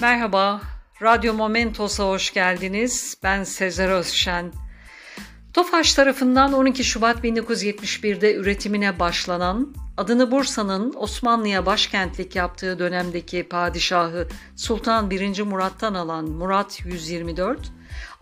[0.00, 0.60] Merhaba,
[1.02, 3.16] Radyo Momentos'a hoş geldiniz.
[3.22, 4.52] Ben Sezer Özşen.
[5.52, 15.10] Tofaş tarafından 12 Şubat 1971'de üretimine başlanan, adını Bursa'nın Osmanlı'ya başkentlik yaptığı dönemdeki padişahı Sultan
[15.10, 15.42] 1.
[15.42, 17.60] Murat'tan alan Murat 124,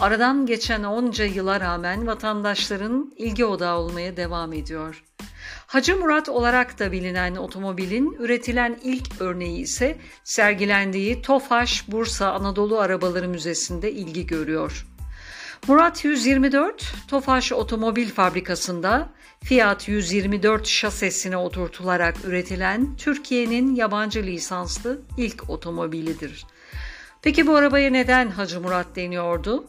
[0.00, 5.04] aradan geçen onca yıla rağmen vatandaşların ilgi odağı olmaya devam ediyor.
[5.66, 13.28] Hacı Murat olarak da bilinen otomobilin üretilen ilk örneği ise sergilendiği Tofaş Bursa Anadolu Arabaları
[13.28, 14.86] Müzesi'nde ilgi görüyor.
[15.68, 19.08] Murat 124 Tofaş Otomobil Fabrikası'nda
[19.44, 26.46] Fiat 124 şasesine oturtularak üretilen Türkiye'nin yabancı lisanslı ilk otomobilidir.
[27.22, 29.64] Peki bu arabaya neden Hacı Murat deniyordu?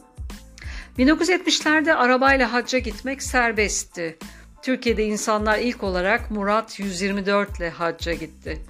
[0.98, 4.18] 1970'lerde arabayla hacca gitmek serbestti.
[4.62, 8.62] Türkiye'de insanlar ilk olarak Murat 124 ile hacca gitti.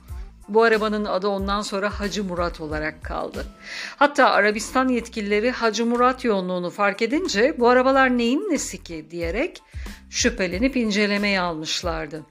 [0.48, 3.46] Bu arabanın adı ondan sonra Hacı Murat olarak kaldı.
[3.96, 9.62] Hatta Arabistan yetkilileri Hacı Murat yoğunluğunu fark edince bu arabalar neyin nesi ki diyerek
[10.10, 12.22] şüphelenip incelemeye almışlardı.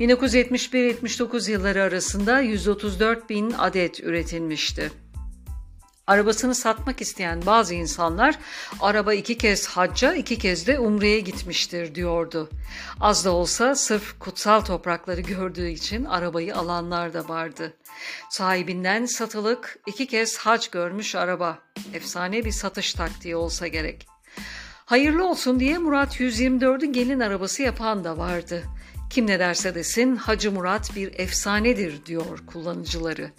[0.00, 4.90] 1971-79 yılları arasında 134 bin adet üretilmişti.
[6.08, 8.38] Arabasını satmak isteyen bazı insanlar
[8.80, 12.50] araba iki kez hacca iki kez de umreye gitmiştir diyordu.
[13.00, 17.72] Az da olsa sırf kutsal toprakları gördüğü için arabayı alanlar da vardı.
[18.30, 21.58] Sahibinden satılık iki kez hac görmüş araba.
[21.94, 24.06] Efsane bir satış taktiği olsa gerek.
[24.84, 28.62] Hayırlı olsun diye Murat 124'ün gelin arabası yapan da vardı.
[29.10, 33.30] Kim ne derse desin Hacı Murat bir efsanedir diyor kullanıcıları.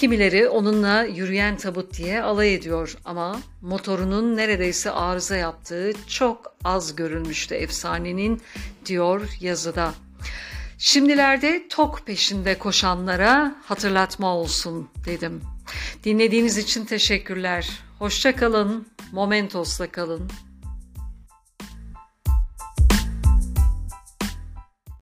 [0.00, 7.54] Kimileri onunla yürüyen tabut diye alay ediyor ama motorunun neredeyse arıza yaptığı çok az görülmüştü
[7.54, 8.42] efsanenin
[8.86, 9.94] diyor yazıda.
[10.78, 15.42] Şimdilerde tok peşinde koşanlara hatırlatma olsun dedim.
[16.04, 17.70] Dinlediğiniz için teşekkürler.
[17.98, 20.30] Hoşça kalın, Momentos'la kalın.